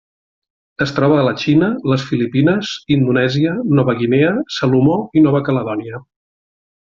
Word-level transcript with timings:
Es 0.85 0.93
troba 0.99 1.17
a 1.23 1.25
la 1.27 1.33
Xina, 1.43 1.67
les 1.91 2.05
Filipines, 2.11 2.71
Indonèsia, 2.95 3.53
Nova 3.81 3.95
Guinea, 4.03 4.33
Salomó 4.57 4.97
i 5.21 5.25
Nova 5.27 5.43
Caledònia. 5.51 6.03